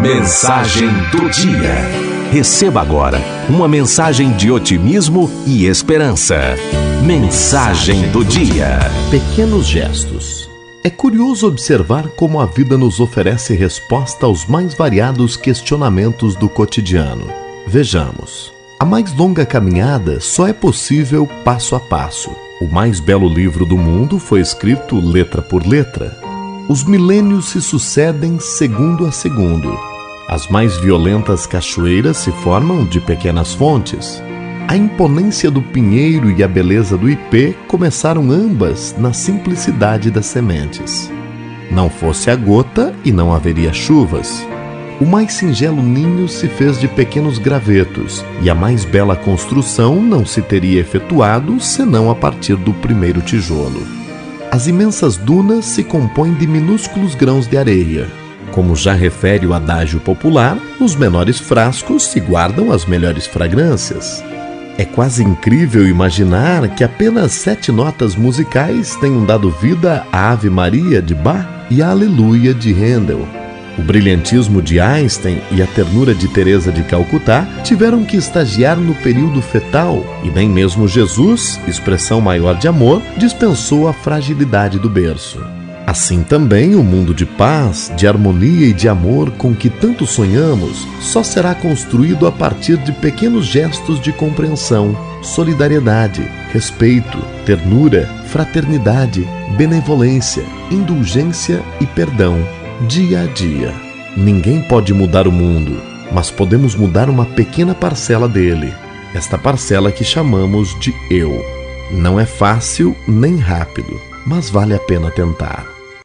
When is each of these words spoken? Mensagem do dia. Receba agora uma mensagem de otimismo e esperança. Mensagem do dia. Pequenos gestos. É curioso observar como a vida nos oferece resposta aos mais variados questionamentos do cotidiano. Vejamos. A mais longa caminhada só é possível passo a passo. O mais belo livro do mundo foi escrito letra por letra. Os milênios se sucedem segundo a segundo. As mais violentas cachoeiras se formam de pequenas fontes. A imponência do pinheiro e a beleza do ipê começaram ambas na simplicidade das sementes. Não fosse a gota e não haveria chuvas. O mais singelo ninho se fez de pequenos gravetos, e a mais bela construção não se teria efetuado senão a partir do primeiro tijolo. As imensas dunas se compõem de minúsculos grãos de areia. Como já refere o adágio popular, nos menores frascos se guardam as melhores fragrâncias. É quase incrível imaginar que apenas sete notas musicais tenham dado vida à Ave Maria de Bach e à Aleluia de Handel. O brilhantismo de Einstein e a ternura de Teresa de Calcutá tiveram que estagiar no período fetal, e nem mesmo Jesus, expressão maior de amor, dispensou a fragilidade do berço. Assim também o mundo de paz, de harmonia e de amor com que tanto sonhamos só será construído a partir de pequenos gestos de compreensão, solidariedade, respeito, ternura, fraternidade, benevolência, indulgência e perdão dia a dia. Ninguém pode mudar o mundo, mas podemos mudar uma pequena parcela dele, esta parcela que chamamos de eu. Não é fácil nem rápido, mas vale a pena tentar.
Mensagem 0.00 0.88
do 1.12 1.30
dia. 1.30 1.72
Receba 2.30 2.80
agora 2.80 3.18
uma 3.48 3.68
mensagem 3.68 4.32
de 4.32 4.50
otimismo 4.50 5.30
e 5.46 5.66
esperança. 5.66 6.36
Mensagem 7.04 8.10
do 8.10 8.24
dia. 8.24 8.80
Pequenos 9.10 9.66
gestos. 9.66 10.50
É 10.82 10.90
curioso 10.90 11.46
observar 11.46 12.08
como 12.08 12.40
a 12.40 12.44
vida 12.44 12.76
nos 12.76 12.98
oferece 12.98 13.54
resposta 13.54 14.26
aos 14.26 14.46
mais 14.46 14.74
variados 14.74 15.36
questionamentos 15.36 16.34
do 16.34 16.48
cotidiano. 16.48 17.28
Vejamos. 17.66 18.52
A 18.80 18.84
mais 18.84 19.14
longa 19.14 19.46
caminhada 19.46 20.20
só 20.20 20.48
é 20.48 20.52
possível 20.52 21.26
passo 21.44 21.76
a 21.76 21.80
passo. 21.80 22.30
O 22.60 22.66
mais 22.66 22.98
belo 22.98 23.28
livro 23.28 23.64
do 23.64 23.78
mundo 23.78 24.18
foi 24.18 24.40
escrito 24.40 24.98
letra 24.98 25.40
por 25.40 25.64
letra. 25.64 26.33
Os 26.66 26.82
milênios 26.82 27.50
se 27.50 27.60
sucedem 27.60 28.38
segundo 28.38 29.04
a 29.04 29.12
segundo. 29.12 29.78
As 30.26 30.48
mais 30.48 30.78
violentas 30.78 31.46
cachoeiras 31.46 32.16
se 32.16 32.32
formam 32.32 32.86
de 32.86 33.00
pequenas 33.00 33.52
fontes. 33.52 34.22
A 34.66 34.74
imponência 34.74 35.50
do 35.50 35.60
pinheiro 35.60 36.30
e 36.30 36.42
a 36.42 36.48
beleza 36.48 36.96
do 36.96 37.10
ipê 37.10 37.54
começaram 37.68 38.30
ambas 38.30 38.94
na 38.98 39.12
simplicidade 39.12 40.10
das 40.10 40.24
sementes. 40.24 41.12
Não 41.70 41.90
fosse 41.90 42.30
a 42.30 42.36
gota 42.36 42.94
e 43.04 43.12
não 43.12 43.34
haveria 43.34 43.74
chuvas. 43.74 44.42
O 44.98 45.04
mais 45.04 45.34
singelo 45.34 45.82
ninho 45.82 46.26
se 46.30 46.48
fez 46.48 46.80
de 46.80 46.88
pequenos 46.88 47.36
gravetos, 47.36 48.24
e 48.40 48.48
a 48.48 48.54
mais 48.54 48.86
bela 48.86 49.16
construção 49.16 50.00
não 50.00 50.24
se 50.24 50.40
teria 50.40 50.80
efetuado 50.80 51.60
senão 51.60 52.10
a 52.10 52.14
partir 52.14 52.56
do 52.56 52.72
primeiro 52.72 53.20
tijolo. 53.20 54.03
As 54.54 54.68
imensas 54.68 55.16
dunas 55.16 55.64
se 55.64 55.82
compõem 55.82 56.32
de 56.32 56.46
minúsculos 56.46 57.16
grãos 57.16 57.48
de 57.48 57.56
areia. 57.56 58.08
Como 58.52 58.76
já 58.76 58.92
refere 58.92 59.44
o 59.48 59.52
adágio 59.52 59.98
popular, 59.98 60.56
nos 60.78 60.94
menores 60.94 61.40
frascos 61.40 62.04
se 62.04 62.20
guardam 62.20 62.70
as 62.70 62.86
melhores 62.86 63.26
fragrâncias. 63.26 64.22
É 64.78 64.84
quase 64.84 65.24
incrível 65.24 65.88
imaginar 65.88 66.68
que 66.76 66.84
apenas 66.84 67.32
sete 67.32 67.72
notas 67.72 68.14
musicais 68.14 68.94
tenham 68.94 69.26
dado 69.26 69.50
vida 69.50 70.06
à 70.12 70.30
Ave 70.30 70.48
Maria 70.48 71.02
de 71.02 71.16
Bach 71.16 71.44
e 71.68 71.82
à 71.82 71.90
Aleluia 71.90 72.54
de 72.54 72.72
Handel. 72.72 73.26
O 73.76 73.82
brilhantismo 73.82 74.62
de 74.62 74.78
Einstein 74.78 75.40
e 75.50 75.60
a 75.60 75.66
ternura 75.66 76.14
de 76.14 76.28
Teresa 76.28 76.70
de 76.70 76.84
Calcutá 76.84 77.46
tiveram 77.64 78.04
que 78.04 78.16
estagiar 78.16 78.76
no 78.76 78.94
período 78.94 79.42
fetal, 79.42 80.04
e 80.22 80.30
nem 80.30 80.48
mesmo 80.48 80.86
Jesus, 80.86 81.60
expressão 81.66 82.20
maior 82.20 82.56
de 82.56 82.68
amor, 82.68 83.02
dispensou 83.16 83.88
a 83.88 83.92
fragilidade 83.92 84.78
do 84.78 84.88
berço. 84.88 85.44
Assim 85.86 86.22
também 86.22 86.74
o 86.76 86.84
mundo 86.84 87.12
de 87.12 87.26
paz, 87.26 87.92
de 87.96 88.06
harmonia 88.06 88.68
e 88.68 88.72
de 88.72 88.88
amor 88.88 89.32
com 89.32 89.54
que 89.54 89.68
tanto 89.68 90.06
sonhamos 90.06 90.86
só 91.00 91.22
será 91.22 91.54
construído 91.54 92.26
a 92.26 92.32
partir 92.32 92.78
de 92.78 92.92
pequenos 92.92 93.44
gestos 93.44 94.00
de 94.00 94.10
compreensão, 94.10 94.96
solidariedade, 95.20 96.22
respeito, 96.52 97.18
ternura, 97.44 98.08
fraternidade, 98.28 99.28
benevolência, 99.58 100.44
indulgência 100.70 101.60
e 101.80 101.86
perdão 101.86 102.42
dia 102.84 103.22
a 103.22 103.26
dia. 103.26 103.74
Ninguém 104.16 104.60
pode 104.60 104.92
mudar 104.92 105.26
o 105.26 105.32
mundo, 105.32 105.80
mas 106.12 106.30
podemos 106.30 106.74
mudar 106.74 107.08
uma 107.08 107.24
pequena 107.24 107.74
parcela 107.74 108.28
dele, 108.28 108.72
esta 109.14 109.38
parcela 109.38 109.90
que 109.90 110.04
chamamos 110.04 110.78
de 110.78 110.94
eu. 111.10 111.44
Não 111.90 112.20
é 112.20 112.26
fácil 112.26 112.94
nem 113.08 113.36
rápido, 113.36 114.00
mas 114.26 114.50
vale 114.50 114.74
a 114.74 114.78
pena 114.78 115.10
tentar. 115.10 115.73